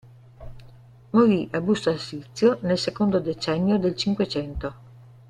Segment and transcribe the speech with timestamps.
[1.11, 4.73] Morì a Busto Arsizio nel secondo decennio del Cinquecento.